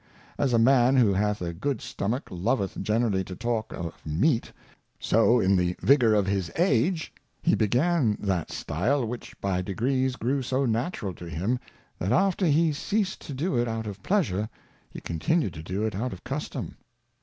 [0.35, 4.51] As a Man who hath a good Stomach loveth generally to talk of Meat,
[4.99, 10.41] so in the vigour of his Age, he began that style, which by degrees grew
[10.41, 11.59] so natural to him,
[11.99, 14.49] that after he ceased to do it out of Pleasure,
[14.89, 16.77] he continued to do it out of Custom.